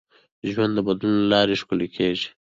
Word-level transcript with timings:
ژوند 0.51 0.71
د 0.75 0.79
بدلون 0.87 1.15
له 1.21 1.27
لارې 1.33 1.55
ښکلی 1.61 1.87
کېږي. 1.95 2.27